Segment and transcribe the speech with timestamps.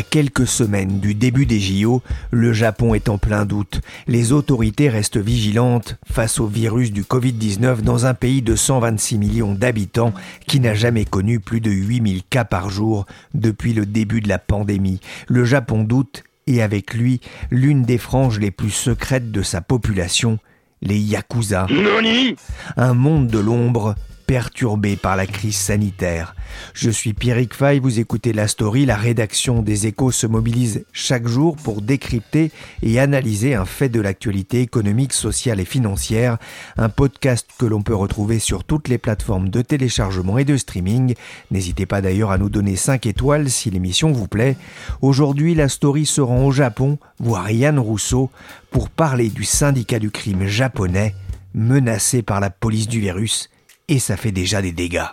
[0.00, 2.00] À quelques semaines du début des JO,
[2.30, 3.82] le Japon est en plein doute.
[4.06, 9.52] Les autorités restent vigilantes face au virus du Covid-19 dans un pays de 126 millions
[9.52, 10.14] d'habitants
[10.46, 13.04] qui n'a jamais connu plus de 8000 cas par jour
[13.34, 15.00] depuis le début de la pandémie.
[15.28, 17.20] Le Japon doute et avec lui
[17.50, 20.38] l'une des franges les plus secrètes de sa population,
[20.80, 21.66] les Yakuza.
[22.78, 23.96] Un monde de l'ombre
[24.30, 26.36] perturbé par la crise sanitaire.
[26.72, 31.26] Je suis Pierrick Fay, vous écoutez La Story, la rédaction des échos se mobilise chaque
[31.26, 32.52] jour pour décrypter
[32.84, 36.38] et analyser un fait de l'actualité économique, sociale et financière,
[36.76, 41.14] un podcast que l'on peut retrouver sur toutes les plateformes de téléchargement et de streaming.
[41.50, 44.56] N'hésitez pas d'ailleurs à nous donner 5 étoiles si l'émission vous plaît.
[45.02, 48.30] Aujourd'hui, La Story se rend au Japon, voir Yann Rousseau,
[48.70, 51.16] pour parler du syndicat du crime japonais,
[51.52, 53.50] menacé par la police du virus
[53.90, 55.04] et ça fait déjà des dégâts.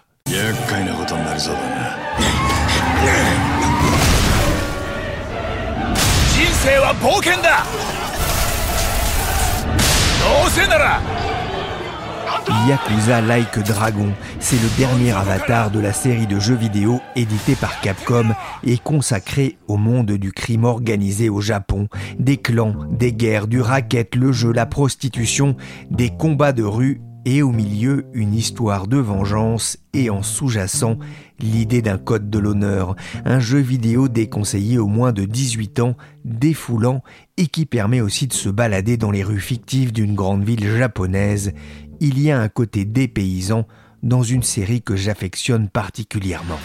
[12.67, 17.80] Yakuza Like Dragon, c'est le dernier avatar de la série de jeux vidéo édité par
[17.81, 18.30] Capcom
[18.64, 21.88] et consacré au monde du crime organisé au Japon.
[22.20, 25.55] Des clans, des guerres, du racket, le jeu, la prostitution,
[25.89, 30.98] des combats de rue et au milieu une histoire de vengeance et en sous-jacent
[31.42, 32.95] l'idée d'un code de l'honneur,
[33.26, 37.04] un jeu vidéo déconseillé aux moins de 18 ans, défoulant
[37.36, 41.52] et qui permet aussi de se balader dans les rues fictives d'une grande ville japonaise.
[41.99, 43.67] Il y a un côté dépaysant
[44.04, 46.60] dans une série que j'affectionne particulièrement.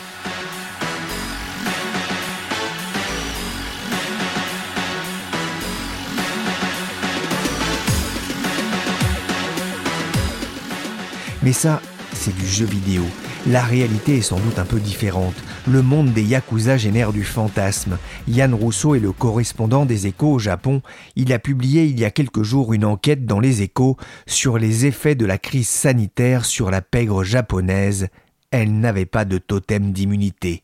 [11.42, 11.80] Mais ça,
[12.12, 13.02] c'est du jeu vidéo.
[13.48, 15.34] La réalité est sans doute un peu différente.
[15.66, 17.98] Le monde des Yakuza génère du fantasme.
[18.28, 20.82] Yann Rousseau est le correspondant des échos au Japon.
[21.16, 24.86] Il a publié il y a quelques jours une enquête dans les échos sur les
[24.86, 28.06] effets de la crise sanitaire sur la pègre japonaise.
[28.52, 30.62] Elle n'avait pas de totem d'immunité.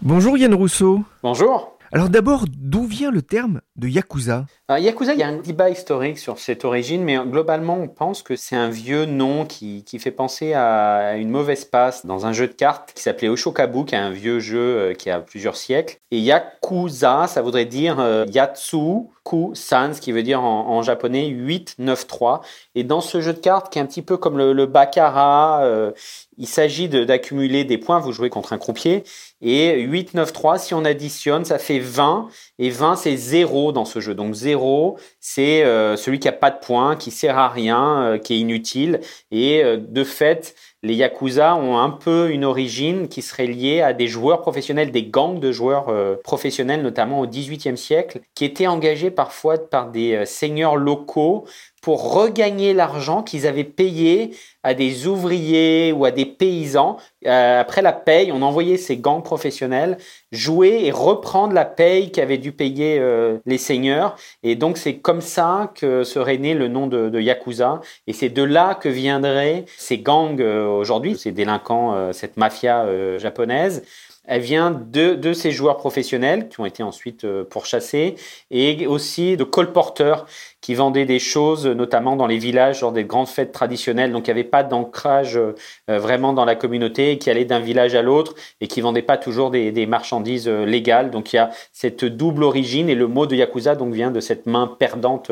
[0.00, 1.04] Bonjour Yann Rousseau.
[1.22, 1.73] Bonjour.
[1.94, 4.46] Alors d'abord, d'où vient le terme de Yakuza?
[4.68, 8.34] Yakuza, il y a un débat historique sur cette origine, mais globalement, on pense que
[8.34, 12.52] c'est un vieux nom qui, fait penser à une mauvaise passe dans un jeu de
[12.52, 15.98] cartes qui s'appelait Oshokabu, qui est un vieux jeu euh, qui a plusieurs siècles.
[16.10, 21.28] Et Yakuza, ça voudrait dire euh, Yatsu Ku-san, ce qui veut dire en, en, japonais
[21.28, 22.40] 8, 9, 3.
[22.74, 25.64] Et dans ce jeu de cartes, qui est un petit peu comme le, le baccarat,
[25.64, 25.92] euh,
[26.38, 29.04] il s'agit d'accumuler des points, vous jouez contre un croupier,
[29.40, 33.84] et 8, 9, 3, si on additionne, ça fait 20, et 20 c'est 0 dans
[33.84, 34.14] ce jeu.
[34.14, 38.18] Donc 0, c'est euh, celui qui a pas de points, qui sert à rien, euh,
[38.18, 39.00] qui est inutile,
[39.30, 43.92] et euh, de fait, les Yakuza ont un peu une origine qui serait liée à
[43.92, 45.86] des joueurs professionnels, des gangs de joueurs
[46.22, 51.46] professionnels, notamment au XVIIIe siècle, qui étaient engagés parfois par des seigneurs locaux
[51.80, 54.32] pour regagner l'argent qu'ils avaient payé
[54.64, 56.96] à des ouvriers ou à des paysans.
[57.26, 59.98] Euh, après la paye, on envoyait ces gangs professionnels
[60.32, 64.16] jouer et reprendre la paye qu'avaient dû payer euh, les seigneurs.
[64.42, 67.80] Et donc c'est comme ça que serait né le nom de, de Yakuza.
[68.06, 72.84] Et c'est de là que viendraient ces gangs euh, aujourd'hui, ces délinquants, euh, cette mafia
[72.84, 73.84] euh, japonaise.
[74.26, 78.14] Elle vient de, de, ces joueurs professionnels qui ont été ensuite euh, pourchassés
[78.50, 80.26] et aussi de colporteurs
[80.62, 84.12] qui vendaient des choses, notamment dans les villages, genre des grandes fêtes traditionnelles.
[84.12, 85.54] Donc il n'y avait pas d'ancrage euh,
[85.88, 89.50] vraiment dans la communauté, qui allait d'un village à l'autre et qui vendaient pas toujours
[89.50, 91.10] des, des, marchandises euh, légales.
[91.10, 94.20] Donc il y a cette double origine et le mot de yakuza donc vient de
[94.20, 95.30] cette main perdante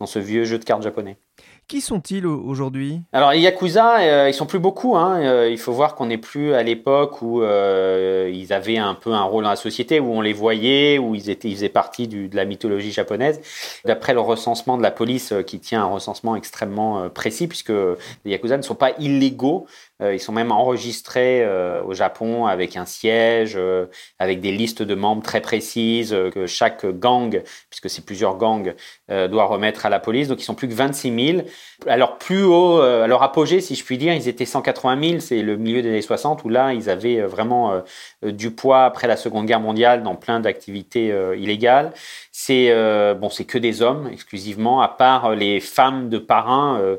[0.00, 1.16] dans ce vieux jeu de cartes japonais.
[1.66, 3.00] Qui sont-ils aujourd'hui?
[3.12, 4.96] Alors les Yakuza, euh, ils sont plus beaucoup.
[4.96, 5.22] Hein.
[5.22, 9.12] Euh, il faut voir qu'on n'est plus à l'époque où euh, ils avaient un peu
[9.12, 12.06] un rôle dans la société, où on les voyait, où ils, étaient, ils faisaient partie
[12.06, 13.40] de la mythologie japonaise.
[13.86, 18.58] D'après le recensement de la police, qui tient un recensement extrêmement précis, puisque les Yakuza
[18.58, 23.54] ne sont pas illégaux, euh, ils sont même enregistrés euh, au Japon avec un siège,
[23.56, 23.86] euh,
[24.18, 28.74] avec des listes de membres très précises que chaque gang, puisque c'est plusieurs gangs,
[29.08, 30.28] doit remettre à la police.
[30.28, 31.46] Donc ils sont plus que 26 000.
[31.86, 35.20] Alors plus haut, à leur apogée, si je puis dire, ils étaient 180 000.
[35.20, 37.82] C'est le milieu des années 60 où là, ils avaient vraiment
[38.22, 41.92] du poids après la Seconde Guerre mondiale dans plein d'activités illégales.
[42.32, 42.74] C'est
[43.14, 46.96] bon, c'est que des hommes exclusivement, à part les femmes de parrains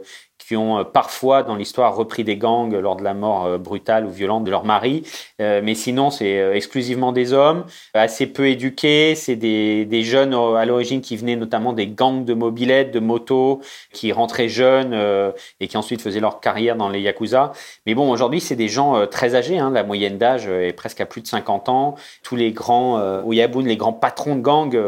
[0.47, 4.05] qui ont euh, parfois dans l'histoire repris des gangs lors de la mort euh, brutale
[4.05, 5.03] ou violente de leur mari.
[5.41, 9.15] Euh, mais sinon, c'est exclusivement des hommes, assez peu éduqués.
[9.15, 13.61] C'est des, des jeunes à l'origine qui venaient notamment des gangs de mobilettes, de motos,
[13.91, 14.95] qui rentraient jeunes
[15.59, 17.53] et qui ensuite faisaient leur carrière dans les Yakuza.
[17.85, 19.59] Mais bon, aujourd'hui, c'est des gens très âgés.
[19.59, 19.71] Hein.
[19.71, 21.95] La moyenne d'âge est presque à plus de 50 ans.
[22.23, 24.79] Tous les grands Oyabun, les grands patrons de gangs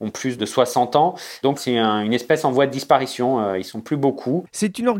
[0.00, 1.14] ont plus de 60 ans.
[1.42, 3.54] Donc c'est une espèce en voie de disparition.
[3.54, 4.44] ils sont plus beaucoup.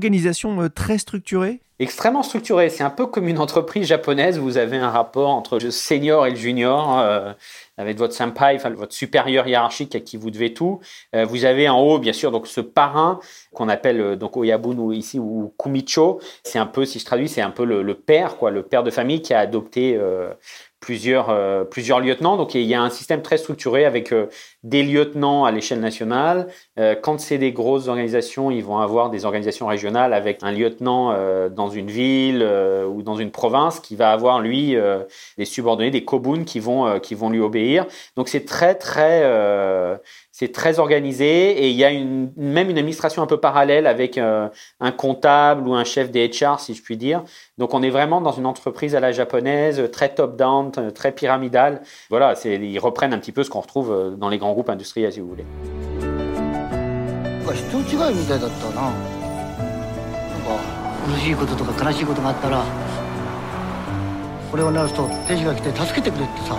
[0.00, 1.60] Organisation euh, très structurée?
[1.78, 2.70] Extrêmement structurée.
[2.70, 4.38] C'est un peu comme une entreprise japonaise.
[4.38, 6.98] Vous avez un rapport entre le senior et le junior.
[6.98, 7.32] Euh,
[7.76, 10.80] avec votre senpai, votre supérieur hiérarchique à qui vous devez tout.
[11.14, 13.20] Euh, vous avez en haut, bien sûr, donc ce parrain
[13.54, 16.20] qu'on appelle donc Oyabun ou ici ou Kumicho.
[16.42, 18.90] C'est un peu, si je traduis, c'est un peu le, père, quoi, le père de
[18.90, 19.98] famille qui a adopté
[20.80, 21.34] plusieurs,
[21.70, 22.36] plusieurs lieutenants.
[22.36, 24.26] Donc il y a un système très structuré avec euh,
[24.62, 26.48] des lieutenants à l'échelle nationale.
[26.78, 31.14] Euh, quand c'est des grosses organisations, ils vont avoir des organisations régionales avec un lieutenant
[31.50, 32.46] dans une ville
[32.88, 34.76] ou dans une province qui va avoir lui
[35.38, 37.86] des subordonnés, des kobuns qui vont, qui vont lui obéir.
[38.16, 39.22] Donc c'est très très
[40.40, 44.16] c'est très organisé et il y a une, même une administration un peu parallèle avec
[44.16, 44.48] euh,
[44.80, 47.24] un comptable ou un chef des HR, si je puis dire.
[47.58, 51.82] Donc on est vraiment dans une entreprise à la japonaise, très top-down, très pyramidale.
[52.08, 54.70] Voilà, ils reprennent un petit peu ce qu'on retrouve euh, dans les grands grand groupe
[54.70, 55.44] industriel, si vous voulez.
[57.52, 60.54] 人違いみたいだったななんか
[61.04, 62.64] 苦しいこととか悲しいことがあったら
[64.52, 66.54] これを直すと天使が来て助けてくれってさ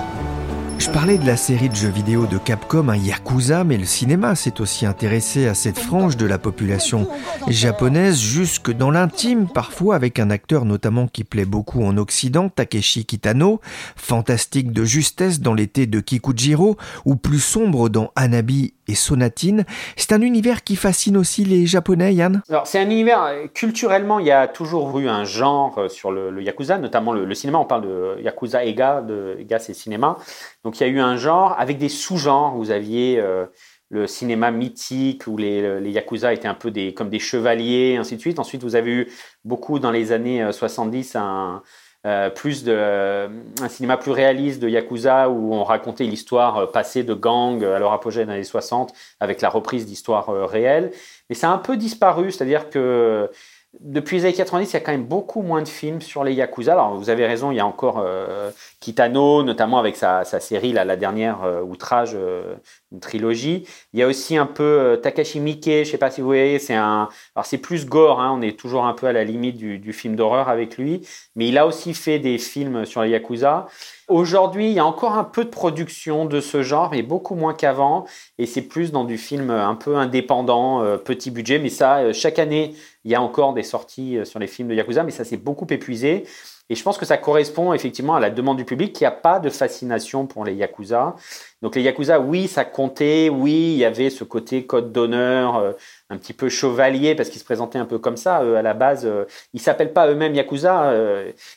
[0.82, 4.34] Je parlais de la série de jeux vidéo de Capcom, un Yakuza, mais le cinéma
[4.34, 7.08] s'est aussi intéressé à cette frange de la population
[7.48, 13.06] japonaise, jusque dans l'intime, parfois avec un acteur notamment qui plaît beaucoup en Occident, Takeshi
[13.06, 13.62] Kitano,
[13.96, 19.66] fantastique de justesse dans l'été de Kikujiro, ou plus sombre dans Anabi et Sonatine.
[19.96, 22.42] C'est un univers qui fascine aussi les Japonais, Yann?
[22.50, 26.12] Alors, c'est un univers, euh, culturellement, il y a toujours eu un genre euh, sur
[26.12, 27.60] le, Yakuza, notamment le, cinéma.
[27.60, 30.18] On parle de Yakuza Ega, de Ega c'est cinéma.
[30.64, 32.56] Donc, il y a eu un genre avec des sous-genres.
[32.56, 33.20] Vous aviez.
[33.20, 33.46] Euh,
[33.94, 38.16] le cinéma mythique où les, les, Yakuza étaient un peu des, comme des chevaliers, ainsi
[38.16, 38.40] de suite.
[38.40, 39.12] Ensuite, vous avez eu
[39.44, 41.62] beaucoup dans les années 70 un,
[42.08, 43.30] euh, plus euh,
[43.62, 47.78] un cinéma plus réaliste de Yakuza où on racontait l'histoire euh, passée de gangs à
[47.78, 50.92] leur apogée dans les années 60 avec la reprise d'histoires réelles.
[51.30, 53.30] Mais ça a un peu disparu, c'est-à-dire que
[53.80, 56.34] depuis les années 90, il y a quand même beaucoup moins de films sur les
[56.34, 56.74] Yakuza.
[56.74, 58.52] Alors, vous avez raison, il y a encore euh,
[58.82, 62.56] Kitano, notamment avec sa, série, la dernière euh, Outrage, euh,
[62.92, 63.66] une trilogie.
[63.94, 66.60] Il y a aussi un peu Takashi Miike, je ne sais pas si vous voyez,
[66.60, 67.08] c'est un...
[67.34, 69.94] Alors, c'est plus gore, hein, on est toujours un peu à la limite du, du
[69.94, 71.08] film d'horreur avec lui,
[71.38, 73.68] mais il a aussi fait des films sur les Yakuza.
[74.10, 77.54] Aujourd'hui, il y a encore un peu de production de ce genre, mais beaucoup moins
[77.54, 78.04] qu'avant.
[78.38, 81.60] Et c'est plus dans du film un peu indépendant, petit budget.
[81.60, 84.76] Mais ça, chaque année, il y a encore des sorties euh, sur les films de
[84.76, 86.26] Yakuza, mais ça s'est beaucoup épuisé.
[86.72, 89.42] Et je pense que ça correspond effectivement à la demande du public qui a pas
[89.42, 91.18] de fascination pour les Yakuza.
[91.62, 95.74] Donc les Yakuza, oui, ça comptait, oui, il y avait ce côté code d'honneur, euh,
[96.10, 99.06] un petit peu chevalier, parce qu'ils se présentaient un peu comme ça à la base.
[99.06, 100.94] Euh, ils s'appellent pas eux-mêmes Yakuza,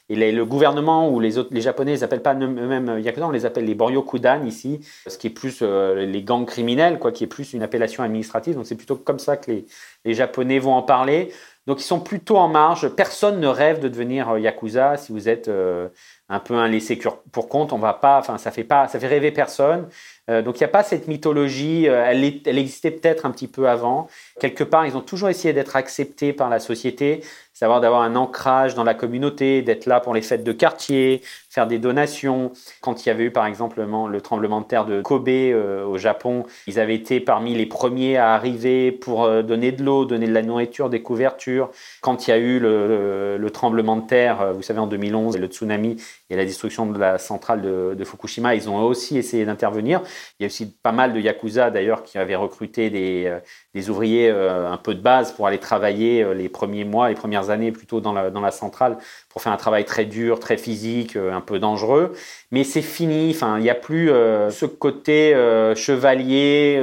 [0.09, 3.47] et le gouvernement ou les autres, les Japonais, ils s'appellent pas eux-mêmes Yakuza, on les
[3.47, 7.53] appelle les Boryokudan ici, ce qui est plus les gangs criminels, quoi, qui est plus
[7.53, 8.57] une appellation administrative.
[8.57, 9.65] Donc c'est plutôt comme ça que les,
[10.05, 11.33] les Japonais vont en parler.
[11.67, 12.89] Donc ils sont plutôt en marge.
[12.89, 15.89] Personne ne rêve de devenir euh, yakuza si vous êtes euh,
[16.29, 16.99] un peu un laissé
[17.33, 17.73] pour compte.
[17.73, 19.89] On va pas, enfin ça fait pas, ça fait rêver personne.
[20.29, 21.87] Euh, donc il n'y a pas cette mythologie.
[21.87, 24.09] elle, elle existait peut-être un petit peu avant.
[24.41, 27.23] Quelque part, ils ont toujours essayé d'être acceptés par la société
[27.55, 31.69] savoir d'avoir un ancrage dans la communauté, d'être là pour les fêtes de quartier, faire
[31.69, 32.51] des donations.
[32.81, 35.97] Quand il y avait eu par exemple le tremblement de terre de Kobe euh, au
[35.97, 40.27] Japon, ils avaient été parmi les premiers à arriver pour euh, donner de l'eau, donner
[40.27, 41.71] de la nourriture, des couvertures.
[42.01, 45.47] Quand il y a eu le, tremblement de terre, euh, vous savez en 2011, le
[45.47, 45.97] tsunami,
[46.31, 50.03] et la destruction de la centrale de, Fukushima, ils ont aussi essayé d'intervenir.
[50.39, 53.33] Il y a aussi pas mal de yakuza d'ailleurs qui avaient recruté des,
[53.75, 57.73] des ouvriers un peu de base pour aller travailler les premiers mois, les premières années
[57.73, 62.13] plutôt dans la, centrale pour faire un travail très dur, très physique, un peu dangereux.
[62.53, 63.33] Mais c'est fini.
[63.35, 65.33] Enfin, il n'y a plus ce côté
[65.75, 66.81] chevalier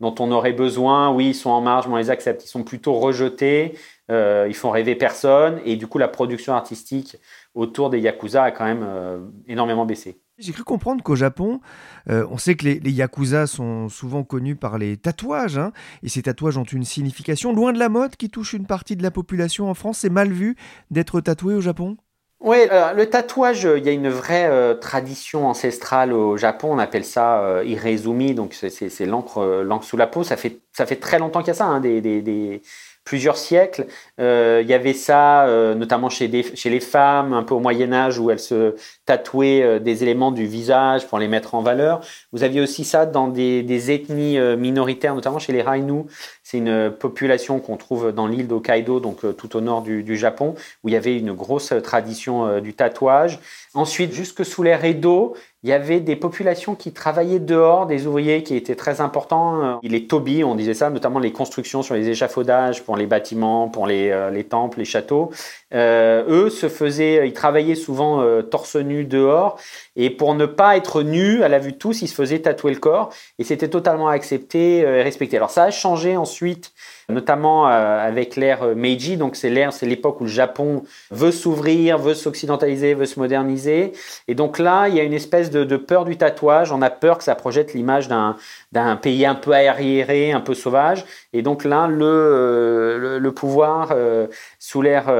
[0.00, 1.10] dont on aurait besoin.
[1.10, 2.44] Oui, ils sont en marge, mais on les accepte.
[2.44, 3.74] Ils sont plutôt rejetés.
[4.10, 5.60] Euh, ils font rêver personne.
[5.64, 7.16] Et du coup, la production artistique
[7.54, 10.20] autour des Yakuza a quand même euh, énormément baissé.
[10.40, 11.60] J'ai cru comprendre qu'au Japon,
[12.08, 15.70] euh, on sait que les, Yakuza sont souvent connus par les tatouages, hein,
[16.02, 19.02] et ces tatouages ont une signification loin de la mode qui touche une partie de
[19.02, 19.98] la population en France.
[19.98, 20.56] C'est mal vu
[20.90, 21.98] d'être tatoué au Japon?
[22.42, 22.56] Oui,
[22.96, 26.68] le tatouage, il y a une vraie tradition ancestrale au Japon.
[26.72, 30.24] On appelle ça irezumi, donc c'est l'encre sous la peau.
[30.24, 30.60] Ça fait,
[31.00, 32.62] très longtemps qu'il y a ça, hein, des,
[33.04, 33.86] plusieurs siècles.
[34.20, 38.18] Euh, il y avait ça euh, notamment chez, les femmes, un peu au Moyen Âge,
[38.18, 38.76] où elles se
[39.06, 42.00] tatouaient euh, des éléments du visage pour les mettre en valeur.
[42.32, 46.04] Vous aviez aussi ça dans des, ethnies minoritaires, notamment chez les Rainu.
[46.42, 50.54] C'est une population qu'on trouve dans l'île d'Hokkaido, donc tout au nord du, Japon,
[50.84, 53.38] où il y avait une grosse tradition du tatouage.
[53.74, 58.42] Ensuite, jusque sous l'ère Edo, il y avait des populations qui travaillaient dehors, des ouvriers
[58.42, 59.78] qui étaient très importants.
[59.82, 63.86] Les tobi, on disait ça, notamment les constructions sur les échafaudages pour les bâtiments, pour
[63.86, 65.30] les, euh, les temples, les châteaux.
[65.74, 69.58] Euh, eux se faisaient, ils travaillaient souvent euh, torse nu dehors,
[69.96, 72.72] et pour ne pas être nus à la vue de tous, ils se faisaient tatouer
[72.72, 75.36] le corps, et c'était totalement accepté et respecté.
[75.36, 76.72] Alors ça a changé ensuite
[77.10, 79.16] notamment euh, avec l'ère Meiji.
[79.16, 83.92] Donc c'est l'ère, c'est l'époque où le Japon veut s'ouvrir, veut s'occidentaliser, veut se moderniser.
[84.28, 86.72] Et donc là, il y a une espèce de, peur du tatouage.
[86.72, 88.36] On a peur que ça projette l'image d'un
[88.72, 91.04] d'un pays un peu arriéré, un peu sauvage.
[91.32, 94.28] Et donc là, le, euh, le, pouvoir euh,
[94.60, 95.12] sous l'ère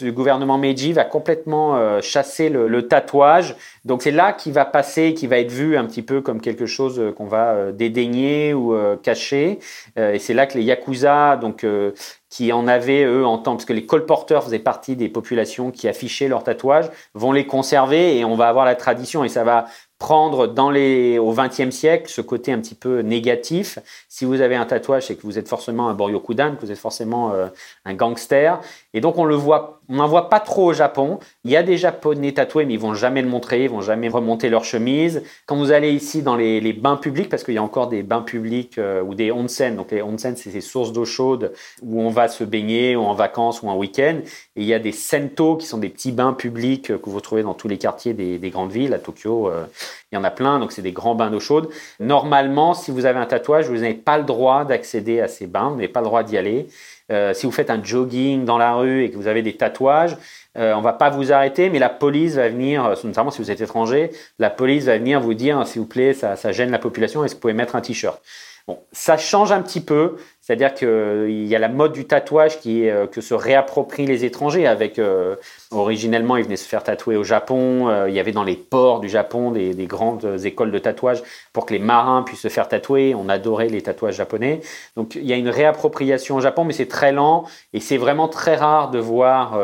[0.00, 3.54] du gouvernement Meiji va complètement chasser le, le, tatouage.
[3.84, 6.66] Donc c'est là qu'il va passer, qui va être vu un petit peu comme quelque
[6.66, 9.60] chose qu'on va dédaigner ou cacher.
[9.96, 11.92] et c'est là que les yakuza donc euh,
[12.28, 15.88] qui en avaient eux en temps, parce que les colporteurs faisaient partie des populations qui
[15.88, 19.66] affichaient leurs tatouages, vont les conserver et on va avoir la tradition et ça va
[20.00, 23.78] prendre dans les, au XXe siècle ce côté un petit peu négatif.
[24.08, 26.78] Si vous avez un tatouage, c'est que vous êtes forcément un Boryokudan, que vous êtes
[26.78, 27.48] forcément euh,
[27.84, 28.58] un gangster.
[28.94, 31.20] Et donc on le voit, on n'en voit pas trop au Japon.
[31.44, 34.08] Il y a des Japonais tatoués, mais ils vont jamais le montrer, ils vont jamais
[34.08, 35.22] remonter leur chemise.
[35.44, 38.22] Quand vous allez ici dans les, bains publics, parce qu'il y a encore des bains
[38.22, 41.52] publics euh, ou des onsen, donc les onsen c'est ces sources d'eau chaude
[41.82, 44.20] où on va se baigner ou en vacances ou en week-end.
[44.56, 47.42] Et il y a des sento qui sont des petits bains publics que vous trouvez
[47.42, 49.50] dans tous les quartiers des, des grandes villes, à Tokyo.
[49.50, 49.66] Euh,
[50.10, 51.68] il y en a plein, donc c'est des grands bains d'eau chaude.
[51.98, 55.68] Normalement, si vous avez un tatouage, vous n'avez pas le droit d'accéder à ces bains,
[55.68, 56.68] vous n'avez pas le droit d'y aller.
[57.10, 60.16] Euh, si vous faites un jogging dans la rue et que vous avez des tatouages,
[60.58, 63.50] euh, on va pas vous arrêter, mais la police va venir, euh, notamment si vous
[63.50, 66.78] êtes étranger, la police va venir vous dire, s'il vous plaît, ça, ça gêne la
[66.78, 68.20] population, est-ce que vous pouvez mettre un t-shirt
[68.92, 70.16] Ça change un petit peu.
[70.50, 74.66] C'est-à-dire qu'il y a la mode du tatouage qui euh, que se réapproprient les étrangers.
[74.66, 75.36] Avec euh,
[75.70, 77.88] originellement, ils venaient se faire tatouer au Japon.
[77.88, 81.22] Euh, il y avait dans les ports du Japon des, grandes écoles de tatouage
[81.52, 83.14] pour que les marins puissent se faire tatouer.
[83.14, 84.60] On adorait les tatouages japonais.
[84.96, 88.26] Donc il y a une réappropriation au Japon, mais c'est très lent et c'est vraiment
[88.26, 89.58] très rare de voir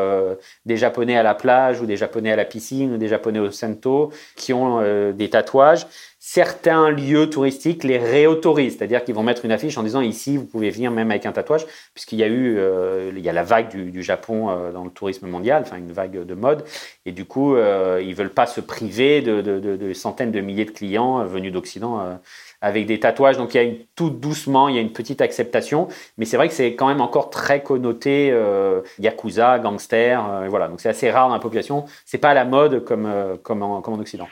[0.65, 3.51] des Japonais à la plage ou des Japonais à la piscine ou des Japonais au
[3.51, 5.85] Sento qui ont des tatouages
[6.29, 10.43] certains lieux touristiques les réautorisent, c'est-à-dire qu'ils vont mettre une affiche en disant ici vous
[10.43, 13.43] pouvez venir même avec un tatouage, puisqu'il y a eu euh, il y a la
[13.43, 16.65] vague du, Japon euh, dans le tourisme mondial, enfin une vague de mode,
[17.05, 21.23] et du coup euh, ils veulent pas se priver de, centaines de milliers de clients
[21.23, 22.19] venus d'Occident
[22.59, 23.37] avec des tatouages.
[23.37, 26.35] Donc il y a une, tout doucement, il y a une petite acceptation, mais c'est
[26.35, 28.37] vrai que c'est quand même encore très connoté
[28.99, 30.67] yakuza, gangster, voilà.
[30.67, 31.85] Donc c'est assez rare dans la population.
[32.03, 33.09] C'est pas à la mode comme
[33.43, 34.27] comme comme en Occident.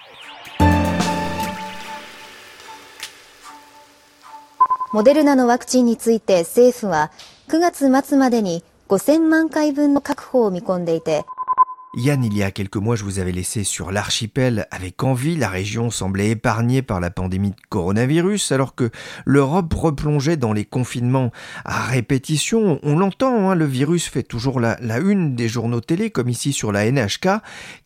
[4.96, 7.12] モデルナのワクチンについて政府は
[7.50, 11.26] 9月末までに5000万回分の確保を見込んでいて、
[11.98, 15.38] Yann, il y a quelques mois, je vous avais laissé sur l'archipel avec envie.
[15.38, 18.90] La région semblait épargnée par la pandémie de coronavirus, alors que
[19.26, 21.32] l'Europe replongeait dans les confinements
[21.64, 22.80] à répétition.
[22.84, 26.74] On l'entend, hein, le virus fait toujours la, une des journaux télé, comme ici sur
[26.74, 27.30] la NHK.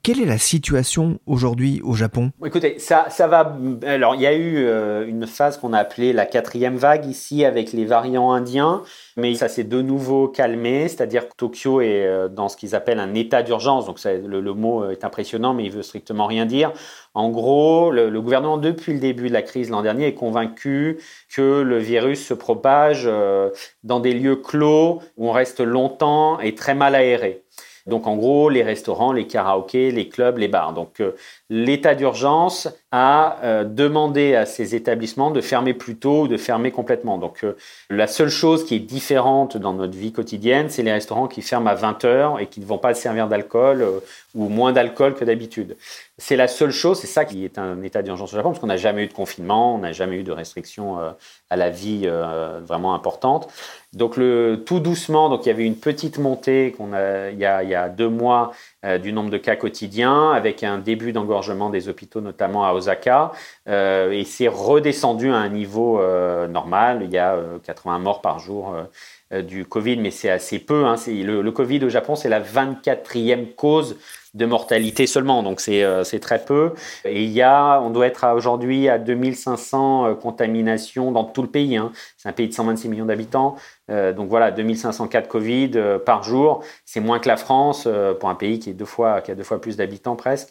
[0.01, 2.31] Quelle est la situation aujourd'hui au Japon?
[2.43, 3.55] Écoutez, ça, va.
[3.85, 7.45] Alors, il y a eu euh, une phase qu'on a appelée la quatrième vague ici
[7.45, 8.81] avec les variants indiens
[9.19, 12.99] mais ça s'est de nouveau calmé, c'est-à-dire que Tokyo est euh, dans ce qu'ils appellent
[12.99, 16.71] un état d'urgence, le, mot est impressionnant, mais il veut strictement rien dire.
[17.13, 20.99] En gros, le, gouvernement, depuis le début de la crise l'an dernier, est convaincu
[21.33, 23.49] que le virus se propage euh,
[23.83, 27.43] dans des lieux clos où on reste longtemps et très mal aéré.
[27.89, 30.73] Donc en gros, les restaurants, les karaokés, les clubs, les bars.
[30.73, 31.15] Donc euh,
[31.49, 36.71] l'état d'urgence a euh, demandé à ces établissements de fermer plus tôt ou de fermer
[36.71, 37.17] complètement.
[37.17, 37.55] Donc euh,
[37.89, 41.69] la seule chose qui est différente dans notre vie quotidienne, c'est les restaurants qui ferment
[41.69, 43.85] à 20 heures et qui ne vont pas servir d'alcool
[44.33, 45.77] ou moins d'alcool que d'habitude.
[46.17, 48.67] C'est la seule chose, c'est ça qui est un état d'urgence au Japon, parce qu'on
[48.67, 50.97] n'a jamais eu de confinement, on n'a jamais eu de restrictions
[51.49, 52.09] à la vie
[52.65, 53.47] vraiment importantes.
[53.93, 57.45] Donc le, tout doucement, donc il y avait une petite montée qu'on a, il, y
[57.45, 61.11] a, il y a deux mois euh, du nombre de cas quotidiens, avec un début
[61.11, 63.31] d'engorgement des hôpitaux, notamment à Osaka,
[63.67, 67.01] euh, et c'est redescendu à un niveau euh, normal.
[67.03, 68.75] Il y a 80 morts par jour
[69.31, 70.85] du Covid, mais c'est assez peu.
[70.85, 70.95] Hein.
[71.07, 73.97] Le, le, Covid au Japon, c'est la 24e cause
[74.35, 76.73] de mortalité seulement, donc euh, c'est très peu.
[77.03, 81.47] Et il y a, on doit être aujourd'hui à 2500 euh, contaminations dans tout le
[81.47, 81.77] pays.
[81.77, 81.91] Hein.
[82.17, 83.55] C'est un pays de 126 millions d'habitants.
[83.89, 85.71] Euh, donc voilà, 2500 cas de Covid
[86.05, 86.63] par jour.
[86.85, 87.87] C'est moins que la France
[88.19, 90.49] pour un pays qui, est deux fois, qui a deux fois plus d'habitants presque.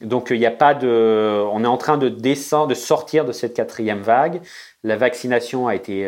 [0.00, 3.32] Donc il n'y a pas de, on est en train de descendre, de sortir de
[3.32, 4.42] cette quatrième vague.
[4.82, 6.06] La vaccination a été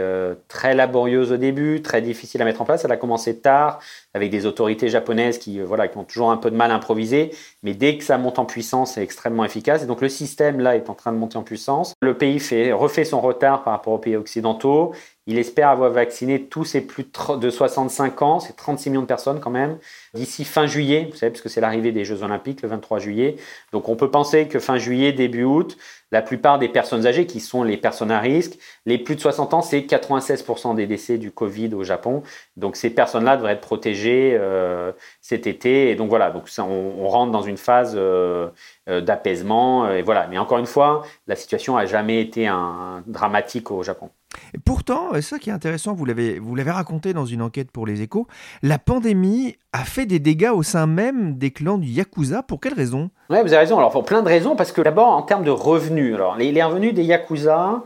[0.48, 2.84] très laborieuse au début, très difficile à mettre en place.
[2.84, 3.78] Elle a commencé tard,
[4.16, 6.74] avec des autorités japonaises qui, euh, voilà, qui ont toujours un peu de mal à
[6.74, 7.30] improviser.
[7.62, 9.82] Mais dès que ça monte en puissance, c'est extrêmement efficace.
[9.82, 11.92] Et donc le système là est en train de monter en puissance.
[12.00, 14.92] Le pays fait, refait son retard par rapport aux pays occidentaux.
[15.26, 19.40] Il espère avoir vacciné tous ses plus de 65 ans, c'est 36 millions de personnes
[19.40, 19.76] quand même,
[20.14, 23.36] d'ici fin juillet, vous savez, parce que c'est l'arrivée des Jeux Olympiques le 23 juillet.
[23.72, 25.76] Donc on peut penser que fin juillet, début août,
[26.12, 29.54] la plupart des personnes âgées, qui sont les personnes à risque, les plus de 60
[29.54, 32.22] ans, c'est 96% des décès du Covid au Japon.
[32.56, 35.90] Donc ces personnes-là devraient être protégées euh, cet été.
[35.90, 38.48] Et donc voilà, donc on, rentre dans une phase euh,
[38.86, 39.90] d'apaisement.
[39.90, 40.26] Et voilà.
[40.28, 44.10] Mais encore une fois, la situation n'a jamais été un, dramatique au Japon.
[44.54, 47.86] Et pourtant, ça qui est intéressant, vous l'avez, vous l'avez raconté dans une enquête pour
[47.86, 48.26] les échos,
[48.62, 52.42] la pandémie a fait des dégâts au sein même des clans du Yakuza.
[52.42, 53.78] Pour quelles raisons Oui, vous avez raison.
[53.78, 56.94] Alors, pour plein de raisons, parce que d'abord, en termes de revenus, alors, les, revenus
[56.94, 57.82] des Yakuza,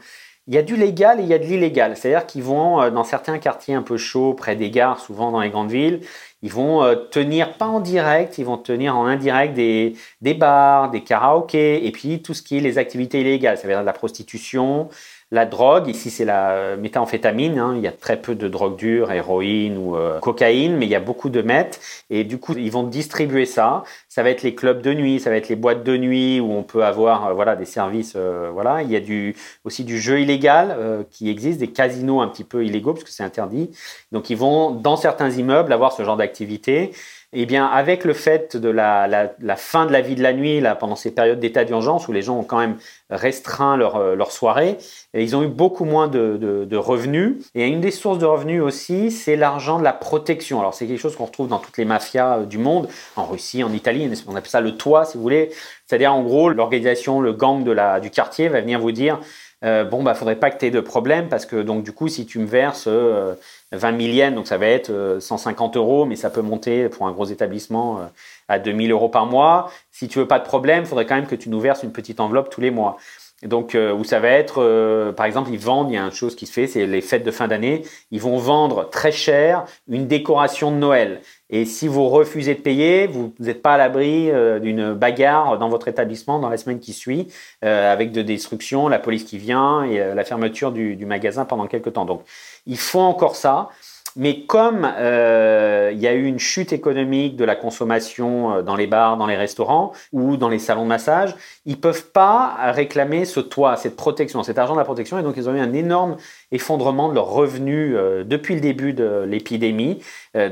[0.46, 1.96] il y a du légal et il y a de l'illégal.
[1.96, 5.40] C'est-à-dire qu'ils vont, euh, dans certains quartiers un peu chauds, près des gares, souvent dans
[5.40, 6.00] les grandes villes,
[6.42, 10.90] ils vont euh, tenir, pas en direct, ils vont tenir en indirect des, des bars,
[10.90, 13.58] des karaokés, et puis tout ce qui est les activités illégales.
[13.58, 14.88] Ça veut dire la prostitution,
[15.32, 17.74] la drogue, ici c'est la euh, méthamphétamine, hein.
[17.76, 20.96] il y a très peu de drogue dure, héroïne ou euh, cocaïne, mais il y
[20.96, 21.80] a beaucoup de meth.
[22.10, 23.84] Et du coup, ils vont distribuer ça.
[24.08, 26.50] Ça va être les clubs de nuit, ça va être les boîtes de nuit où
[26.52, 28.16] on peut avoir euh, voilà des services.
[28.16, 30.76] voilà, il y a du, aussi du jeu illégal
[31.10, 33.70] qui existe, des casinos un petit peu illégaux parce que c'est interdit.
[34.12, 36.92] Donc ils vont dans certains immeubles avoir ce genre d'activité.
[37.32, 40.74] Eh bien, avec le fait de la, fin de la vie de la nuit, là,
[40.74, 42.76] pendant ces périodes d'état d'urgence où les gens ont quand même
[43.08, 44.78] restreint leur, euh, leur soirée,
[45.14, 47.36] ils ont eu beaucoup moins de, revenus.
[47.54, 50.58] Et une des sources de revenus aussi, c'est l'argent de la protection.
[50.58, 53.62] Alors, c'est quelque chose qu'on retrouve dans toutes les mafias euh, du monde, en Russie,
[53.62, 55.50] en Italie, on appelle ça le toit, si vous voulez.
[55.86, 59.20] C'est-à-dire, en gros, l'organisation, le gang de la, du quartier va venir vous dire
[59.62, 62.08] euh, bon, bah, faudrait pas que tu aies de problème parce que, donc, du coup,
[62.08, 63.36] si tu me verses 20
[63.72, 67.12] 000 yens, donc ça va être 150 euh, euros, mais ça peut monter pour un
[67.12, 68.04] gros établissement euh,
[68.48, 69.70] à 2000 euros par mois.
[69.90, 72.20] Si tu veux pas de problème, faudrait quand même que tu nous verses une petite
[72.20, 72.96] enveloppe tous les mois.
[73.42, 76.36] Donc, euh, où ça va être, par exemple, ils vendent, il y a une chose
[76.36, 80.06] qui se fait, c'est les fêtes de fin d'année, ils vont vendre très cher une
[80.06, 81.22] décoration de Noël.
[81.48, 85.88] Et si vous refusez de payer, vous n'êtes pas à l'abri d'une bagarre dans votre
[85.88, 87.28] établissement dans la semaine qui suit,
[87.62, 91.94] avec de destruction, la police qui vient et la fermeture du, du magasin pendant quelques
[91.94, 92.04] temps.
[92.04, 92.22] Donc,
[92.66, 93.70] ils font encore ça.
[94.16, 98.76] Mais comme euh, il y a eu une chute économique de la consommation euh, dans
[98.76, 101.34] les bars, dans les restaurants ou dans les salons de massage,
[101.66, 105.18] ils peuvent pas réclamer ce toit, cette protection, cet argent de la protection.
[105.18, 106.16] Et donc, ils ont eu un énorme
[106.50, 110.02] effondrement de leurs revenus euh, depuis le début de l'épidémie.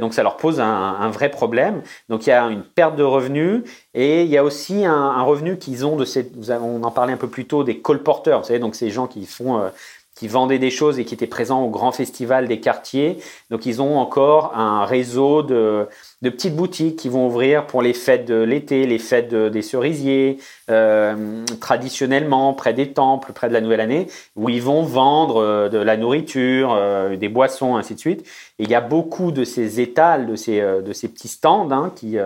[0.01, 1.83] donc, ça leur pose un, vrai problème.
[2.09, 3.63] Donc, il y a une perte de revenus
[3.95, 7.17] et il y a aussi un, revenu qu'ils ont de ces, on en parlait un
[7.17, 8.41] peu plus tôt, des colporteurs.
[8.41, 9.61] Vous savez, donc ces gens qui font
[10.19, 13.19] qui vendaient des choses et qui étaient présents au grand festival des quartiers.
[13.51, 15.87] Donc ils ont encore un réseau de,
[16.21, 20.39] petites boutiques qui vont ouvrir pour les fêtes de l'été, les fêtes des cerisiers,
[20.71, 25.69] euh, traditionnellement près des temples, près de la nouvelle année, où ils vont vendre euh,
[25.69, 28.27] de la nourriture, euh, des boissons, ainsi de suite.
[28.59, 32.17] Et il y a beaucoup de ces étals, de ces, petits stands hein, qui,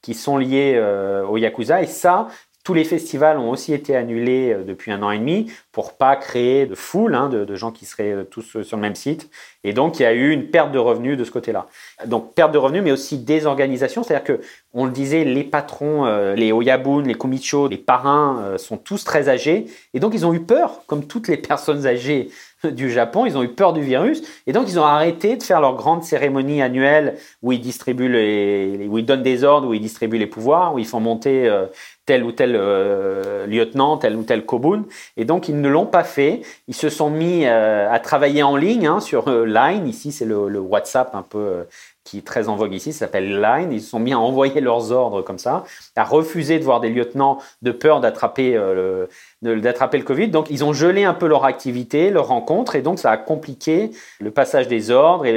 [0.00, 0.82] qui sont liés
[1.28, 1.82] au Yakuza.
[1.82, 2.28] Et ça,
[2.64, 6.66] tous les festivals ont aussi été annulés depuis un an et demi pour pas créer
[6.66, 9.30] de foule hein, de, gens qui seraient tous sur le même site.
[9.64, 11.66] Et donc, il y a eu une perte de revenus de ce côté-là.
[12.06, 14.02] Donc, perte de revenus, mais aussi désorganisation.
[14.02, 14.40] C'est-à-dire que,
[14.72, 19.04] on le disait, les patrons, euh, les Oyabun, les Kumicho, les parrains euh, sont tous
[19.04, 19.66] très âgés.
[19.92, 22.28] Et donc, ils ont eu peur, comme toutes les personnes âgées
[22.70, 24.22] du Japon, ils ont eu peur du virus.
[24.46, 28.86] Et donc, ils ont arrêté de faire leur grande cérémonie annuelle où ils distribuent les,
[28.88, 31.66] où ils donnent des ordres, où ils distribuent les pouvoirs, où ils font monter euh,
[32.06, 34.84] tel ou tel euh, lieutenant, tel ou tel kobun.
[35.16, 36.42] Et donc, ils ne l'ont pas fait.
[36.68, 39.86] Ils se sont mis euh, à travailler en ligne hein, sur Line.
[39.88, 41.64] Ici, c'est le, WhatsApp un peu
[42.04, 43.72] qui est très en vogue ici, ça s'appelle Line.
[43.72, 45.64] Ils se sont mis à envoyer leurs ordres comme ça,
[45.96, 49.08] à refuser de voir des lieutenants de peur d'attraper le,
[49.42, 50.28] d'attraper le Covid.
[50.28, 53.90] Donc, ils ont gelé un peu leur activité, leur rencontre, et donc ça a compliqué
[54.20, 55.26] le passage des ordres.
[55.26, 55.34] Et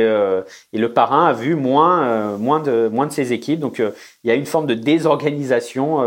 [0.74, 3.60] et le parrain a vu moins, moins, de, moins de ses équipes.
[3.60, 3.82] Donc,
[4.28, 6.00] il y a une forme de désorganisation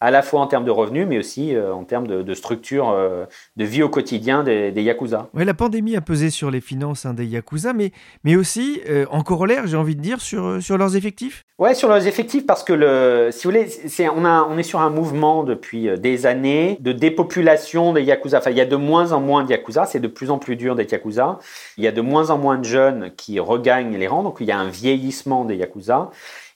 [0.00, 3.24] à la fois en termes de revenus, mais aussi euh, en termes de, structure euh,
[3.56, 5.28] de vie au quotidien des, Yakuza.
[5.34, 7.92] Oui, la pandémie a pesé sur les finances hein, des Yakuza, mais,
[8.24, 11.88] mais aussi, euh, en corollaire, j'ai envie de dire, sur, sur leurs effectifs Oui, sur
[11.88, 14.90] leurs effectifs, parce que, le, si vous voulez, c'est, on, a, on est sur un
[14.90, 18.38] mouvement depuis des années de dépopulation des Yakuza.
[18.38, 20.56] Enfin, il y a de moins en moins de Yakuza, c'est de plus en plus
[20.56, 21.38] dur d'être Yakuza.
[21.76, 24.46] Il y a de moins en moins de jeunes qui regagnent les rangs, donc il
[24.46, 26.10] y a un vieillissement des Yakuza.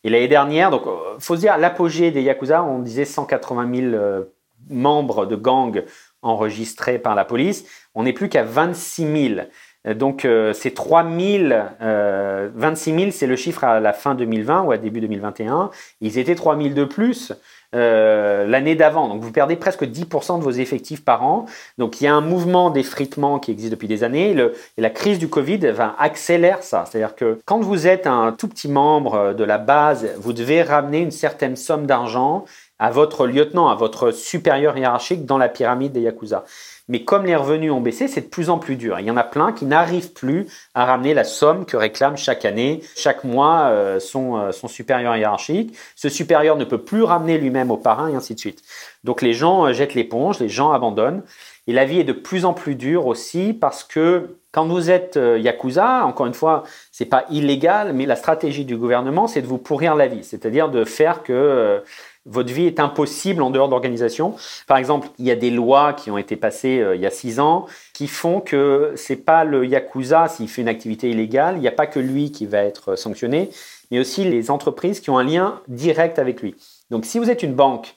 [0.05, 3.95] Et l'année dernière, donc, euh, faut se dire, l'apogée des Yakuza, on disait 180 000
[3.95, 4.25] euh,
[4.71, 5.85] membres de gangs
[6.23, 7.67] enregistrés par la police.
[7.95, 9.41] On n'est plus qu'à 26 000.
[9.87, 14.73] Euh, donc, c'est 3 000, 26 000, c'est le chiffre à la fin 2020 ou
[14.73, 15.71] à début 2021.
[16.01, 17.33] Ils étaient 3 000 de plus
[17.75, 19.09] euh, l'année d'avant.
[19.09, 21.47] Donc vous perdez presque 10% de vos effectifs par an.
[21.79, 24.31] Donc il y a un mouvement d'effritement qui existe depuis des années.
[24.31, 26.85] et la crise du Covid va accélère ça.
[26.87, 31.01] C'est-à-dire que quand vous êtes un tout petit membre de la base, vous devez ramener
[31.01, 32.45] une certaine somme d'argent
[32.79, 36.45] à votre lieutenant, à votre supérieur hiérarchique dans la pyramide des Yakuza.
[36.89, 39.01] Mais comme les revenus ont baissé, c'est de plus en plus dur.
[39.01, 42.45] Il y en a plein qui n'arrivent plus à ramener la somme que réclame chaque
[42.45, 45.77] année, chaque mois, euh, son, euh, son, supérieur hiérarchique.
[45.97, 48.63] Ce supérieur ne peut plus ramener lui-même au parrain et ainsi de suite.
[49.03, 51.23] Donc les gens euh, jettent l'éponge, les gens abandonnent.
[51.67, 55.17] Et la vie est de plus en plus dure aussi parce que quand vous êtes
[55.17, 56.63] yakuza, encore une fois,
[56.93, 60.69] c'est pas illégal, mais la stratégie du gouvernement, c'est de vous pourrir la vie, c'est-à-dire
[60.69, 61.83] de faire que
[62.27, 64.35] votre vie est impossible en dehors d'organisation.
[64.67, 67.11] Par exemple, il y a des lois qui ont été passées euh, il y a
[67.11, 71.61] six ans qui font que c'est pas le yakuza s'il fait une activité illégale, il
[71.61, 73.51] n'y a pas que lui qui va être sanctionné,
[73.91, 76.57] mais aussi les entreprises qui ont un lien direct avec lui.
[76.91, 77.97] Donc, si vous êtes une banque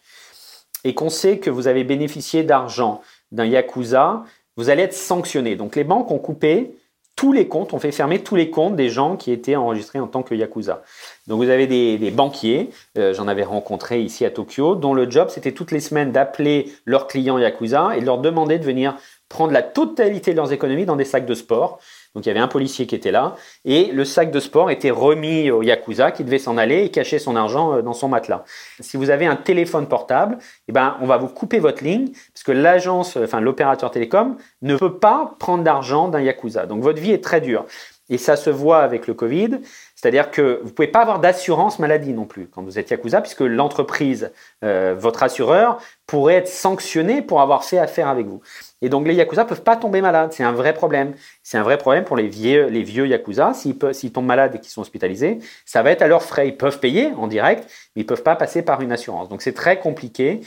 [0.83, 4.23] et qu'on sait que vous avez bénéficié d'argent d'un yakuza,
[4.55, 5.55] vous allez être sanctionné.
[5.55, 6.75] Donc, les banques ont coupé
[7.19, 10.08] tous les comptes, on fait fermer tous les comptes des gens qui étaient enregistrés en
[10.08, 10.84] tant que Yakuza.
[11.27, 15.27] Donc vous avez des, banquiers, euh, j'en avais rencontré ici à Tokyo, dont le job
[15.29, 18.95] c'était toutes les semaines d'appeler leurs clients Yakuza et de leur demander de venir
[19.27, 21.82] prendre la totalité de leurs économies dans des sacs de sport.
[22.15, 24.89] Donc il y avait un policier qui était là et le sac de sport était
[24.89, 28.43] remis au yakuza qui devait s'en aller et cacher son argent euh, dans son matelas.
[28.79, 32.43] Si vous avez un téléphone portable, eh ben on va vous couper votre ligne parce
[32.43, 36.65] que l'agence, enfin l'opérateur télécom ne peut pas prendre d'argent d'un yakuza.
[36.65, 37.65] Donc votre vie est très dure.
[38.09, 39.59] Et ça se voit avec le Covid,
[39.99, 43.41] c'est-à-dire que vous pouvez pas avoir d'assurance maladie non plus quand vous êtes Yakuza, puisque
[43.41, 44.31] l'entreprise,
[44.63, 48.39] euh, votre assureur, pourrait être sanctionné pour avoir fait affaire avec vous.
[48.81, 51.15] Et donc les Yakuza peuvent pas tomber malades, c'est un vrai problème.
[51.43, 53.77] C'est un vrai problème pour les vieux, les vieux Yakuza, s'ils
[54.13, 56.47] tombent malades et qu'ils sont hospitalisés, ça va être à leurs frais.
[56.47, 59.27] Ils peuvent payer en direct, mais ils peuvent pas passer par une assurance.
[59.27, 60.39] Donc c'est très compliqué.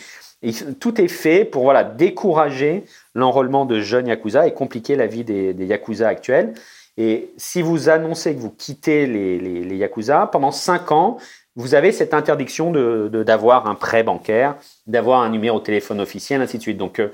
[0.81, 2.85] Tout est fait pour voilà, décourager
[3.15, 6.55] l'enrôlement de jeunes Yakuza et compliquer la vie des, des Yakuza actuels.
[6.99, 11.19] Et si vous annoncez que vous quittez les, les, Yakuza, pendant 5 ans,
[11.57, 16.41] vous avez cette interdiction d'avoir de, un prêt bancaire, d'avoir un numéro de téléphone officiel,
[16.43, 16.79] ainsi de suite.
[16.79, 17.09] Donc, euh,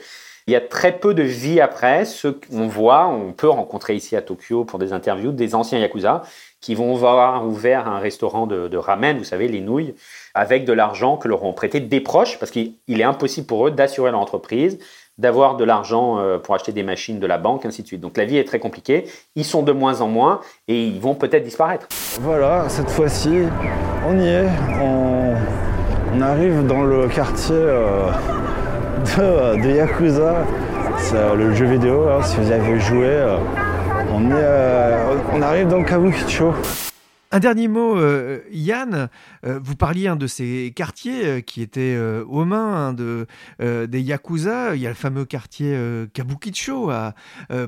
[0.47, 2.05] il y a très peu de vie après.
[2.05, 6.23] Ce qu'on voit, on peut rencontrer ici à Tokyo pour des interviews des anciens Yakuza
[6.61, 9.95] qui vont avoir ouvert un restaurant de, de ramen, vous savez, les nouilles,
[10.35, 13.71] avec de l'argent que leur ont prêté des proches, parce qu'il est impossible pour eux
[13.71, 14.79] d'assurer leur entreprise,
[15.18, 18.00] d'avoir de l'argent euh, pour acheter des machines de la banque, ainsi de suite.
[18.00, 19.07] Donc la vie est très compliquée.
[19.37, 21.88] Ils sont de moins en moins et ils vont peut-être disparaître.
[22.20, 23.42] Voilà, cette fois-ci,
[24.07, 24.48] on y est.
[24.81, 25.35] On,
[26.20, 28.11] arrive dans le quartier euh,
[29.57, 30.44] de, Yakuza.
[30.98, 33.24] C'est euh, le jeu vidéo, hein, si vous avez joué.
[34.12, 34.28] on,
[35.33, 36.54] on arrive dans Kabukicho.
[37.31, 39.11] Un dernier mot, euh, Yann.
[39.45, 43.27] Euh, vous parliez de ces quartiers euh, qui étaient aux mains hein, de,
[43.59, 44.75] des Yakuza.
[44.75, 45.77] Il y a le fameux quartier
[46.14, 46.91] Kabukicho,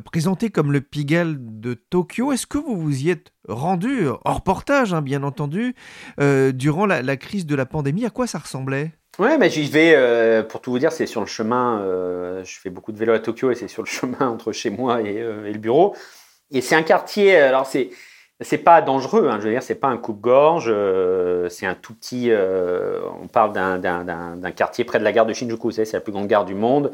[0.04, 2.32] présenté comme le Pigalle de Tokyo.
[2.32, 5.74] Est-ce que vous vous y êtes rendu, hors portage hein, bien entendu,
[6.18, 8.06] durant la, crise de la pandémie?
[8.06, 8.92] À quoi ça ressemblait?
[9.18, 11.84] Ouais, mais j'y vais, pour tout vous dire, c'est sur le chemin,
[12.44, 15.02] je fais beaucoup de vélo à Tokyo et c'est sur le chemin entre chez moi
[15.02, 15.94] et, et le bureau.
[16.52, 17.90] Et c'est un quartier, alors c'est
[18.40, 21.94] c'est pas dangereux, hein, je veux dire, c'est pas un coupe-gorge, euh, c'est un tout
[21.94, 22.30] petit.
[22.30, 26.26] euh, on parle d'un- quartier près de la gare de Shinjuku, c'est la plus grande
[26.26, 26.90] gare du monde.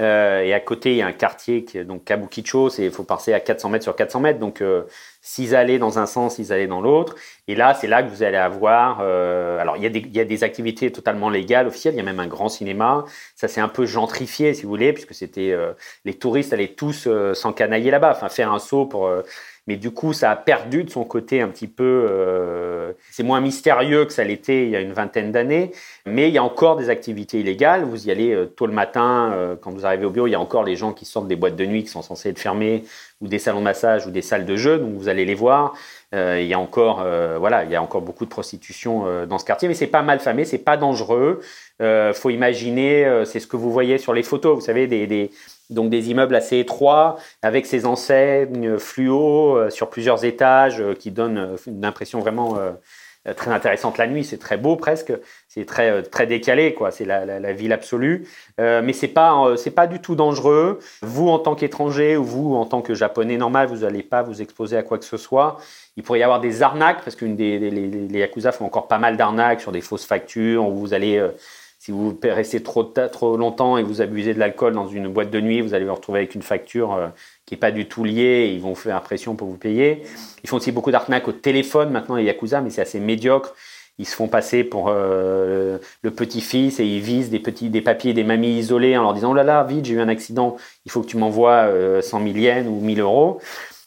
[0.00, 3.34] Euh, et à côté, il y a un quartier qui donc Kabukicho, il faut passer
[3.34, 4.84] à 400 mètres sur 400 mètres, donc euh,
[5.20, 7.16] six allées dans un sens, six allées dans l'autre.
[7.48, 9.00] Et là, c'est là que vous allez avoir.
[9.02, 11.94] euh, alors, il y, a des, il y a des activités totalement légales, officielles.
[11.94, 13.04] Il y a même un grand cinéma.
[13.36, 15.72] Ça s'est un peu gentrifié, si vous voulez, puisque c'était euh,
[16.06, 19.10] les touristes allaient tous s'encanailler là-bas, enfin faire un saut pour.
[19.70, 21.84] Mais du coup, ça a perdu de son côté un petit peu.
[22.10, 25.70] euh, c'est moins mystérieux que ça l'était il y a une vingtaine d'années,
[26.06, 27.84] mais il y a encore des activités illégales.
[27.84, 30.34] Vous y allez euh, tôt le matin, euh, quand vous arrivez au bureau, il y
[30.34, 32.82] a encore les gens qui sortent des boîtes de nuit qui sont censées être fermées,
[33.20, 34.78] ou des salons de massage, ou des salles de jeu.
[34.78, 35.74] Donc vous allez les voir.
[36.14, 39.26] Euh, il y a encore, euh, voilà, il y a encore beaucoup de prostitution euh,
[39.26, 41.40] dans ce quartier, mais c'est pas mal famé, c'est pas dangereux.
[41.80, 45.06] Euh, faut imaginer, euh, c'est ce que vous voyez sur les photos, vous savez, des,
[45.06, 45.30] des
[45.70, 51.56] donc des immeubles assez étroits avec ces enseignes fluo euh, sur plusieurs étages qui donnent
[51.68, 52.58] une impression vraiment
[53.36, 54.24] très intéressante la nuit.
[54.24, 55.12] C'est très beau presque,
[55.48, 56.90] c'est très euh, très décalé quoi.
[56.90, 58.26] C'est la, la, ville absolue,
[58.58, 60.78] Euh, mais c'est pas euh, c'est pas du tout dangereux.
[61.02, 64.40] Vous en tant qu'étranger ou vous en tant que japonais normal, vous n'allez pas vous
[64.42, 65.58] exposer à quoi que ce soit.
[65.96, 68.98] Il pourrait y avoir des arnaques parce que des les, les, yakuza font encore pas
[68.98, 71.30] mal d'arnaques sur des fausses factures où vous allez euh,
[71.80, 75.40] si vous restez trop, trop longtemps et vous abusez de l'alcool dans une boîte de
[75.40, 77.08] nuit, vous allez vous retrouver avec une facture euh,
[77.46, 80.02] qui n'est pas du tout liée et ils vont faire pression pour vous payer.
[80.44, 83.54] Ils font aussi beaucoup d'arnaques au téléphone maintenant, les Yakuza, mais c'est assez médiocre.
[83.98, 88.12] Ils se font passer pour euh, le petit-fils et ils visent des, petits, des papiers,
[88.12, 90.92] des mamies isolées en leur disant Oh là là, vite, j'ai eu un accident, il
[90.92, 93.40] faut que tu m'envoies euh, 100 000 yens ou 1000 euros.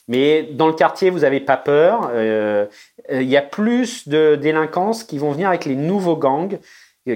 [0.08, 2.10] Mais dans le quartier, vous n'avez pas peur.
[2.12, 2.66] Euh,
[3.12, 6.58] Il y a plus de délinquances qui vont venir avec les nouveaux gangs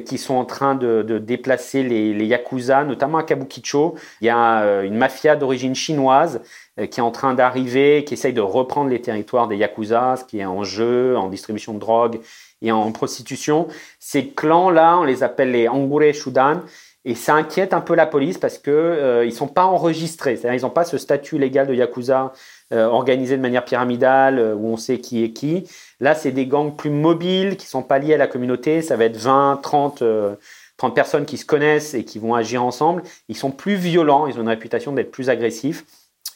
[0.06, 3.96] qui sont en train de, de déplacer les, les yakuza, notamment à Kabukicho.
[4.22, 6.42] Il y a euh, une mafia d'origine chinoise
[6.80, 10.26] euh, qui est en train d'arriver, qui essaye de reprendre les territoires des yakuza, ce
[10.26, 12.20] qui est en jeu, en distribution de drogue
[12.62, 13.68] et en prostitution.
[14.00, 16.62] Ces clans-là, on les appelle les Angure Shudan.
[17.06, 20.60] Et ça inquiète un peu la police parce que euh, ils sont pas enregistrés, c'est-à-dire
[20.60, 22.34] ils n'ont pas ce statut légal de yakuza
[22.74, 25.64] euh, organisé de manière pyramidale euh, où on sait qui est qui.
[26.02, 28.82] Là, c'est des gangs plus mobiles qui sont pas liés à la communauté.
[28.82, 30.36] Ça va être 20, 30, euh,
[30.76, 33.04] 30 personnes qui se connaissent et qui vont agir ensemble.
[33.30, 34.28] Ils sont plus violents.
[34.28, 35.86] Ils ont une réputation d'être plus agressifs.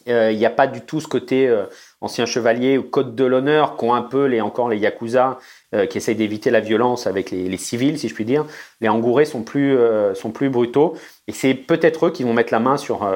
[0.07, 1.53] Euh, Il n'y a pas du tout ce côté
[1.99, 5.37] ancien chevalier ou code de l'honneur qu'ont un peu les encore les yakuza
[5.89, 8.45] qui essayent d'éviter la violence avec les, les civils, si je puis dire.
[8.79, 9.77] Les Angourés sont plus
[10.15, 10.95] sont plus brutaux
[11.27, 13.07] et c'est peut-être eux qui vont mettre la main sur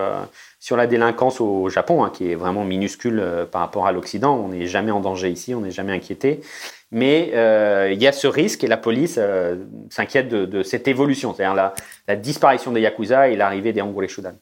[0.66, 4.36] sur la délinquance au Japon, hein, qui est vraiment minuscule euh, par rapport à l'Occident.
[4.36, 6.42] On n'est jamais en danger ici, on n'est jamais inquiété.
[6.90, 9.58] Mais euh, il y a ce risque et la police euh,
[9.92, 11.72] s'inquiète de, cette évolution, c'est-à-dire
[12.08, 14.34] la, disparition des Yakuza et l'arrivée des Angure Shudan.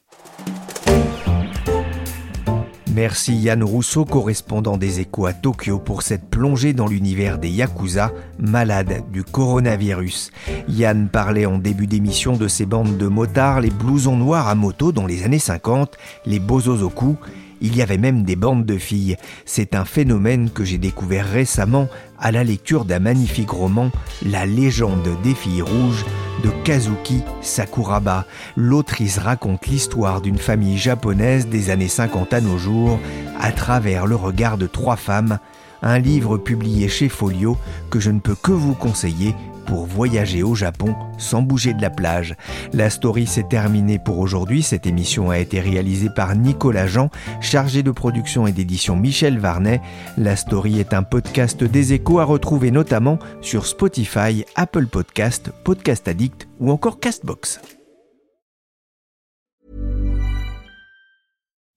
[2.95, 8.11] Merci Yann Rousseau, correspondant des échos à Tokyo, pour cette plongée dans l'univers des Yakuza,
[8.37, 10.29] malades du coronavirus.
[10.67, 14.91] Yann parlait en début d'émission de ces bandes de motards, les blousons noirs à moto
[14.91, 17.17] dans les années 50, les bozozoku.
[17.65, 19.15] Il y avait même des bandes de filles.
[19.45, 21.87] C'est un phénomène que j'ai découvert récemment
[22.19, 23.89] à la lecture d'un magnifique roman,
[24.21, 26.05] La légende des filles rouges,
[26.43, 28.25] de Kazuki Sakuraba.
[28.57, 32.99] L'autrice raconte l'histoire d'une famille japonaise des années 50 à nos jours
[33.39, 35.39] à travers le regard de trois femmes,
[35.81, 37.57] un livre publié chez Folio
[37.89, 41.89] que je ne peux que vous conseiller pour voyager au Japon sans bouger de la
[41.89, 42.35] plage.
[42.73, 44.63] La story s'est terminée pour aujourd'hui.
[44.63, 47.09] Cette émission a été réalisée par Nicolas Jean,
[47.41, 49.81] chargé de production et d'édition Michel Varnet.
[50.17, 56.07] La story est un podcast des échos à retrouver notamment sur Spotify, Apple Podcast, Podcast
[56.07, 57.59] Addict ou encore Castbox.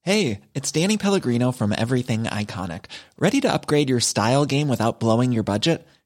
[0.02, 2.84] Hey, it's Danny Pellegrino from Everything Iconic.
[3.18, 5.84] Ready to upgrade your style game without blowing your budget?